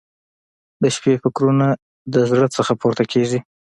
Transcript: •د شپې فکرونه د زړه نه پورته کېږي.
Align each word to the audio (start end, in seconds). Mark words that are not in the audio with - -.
•د 0.81 0.83
شپې 0.95 1.13
فکرونه 1.23 1.67
د 2.13 2.15
زړه 2.29 2.47
نه 2.67 2.73
پورته 2.81 3.03
کېږي. 3.11 3.39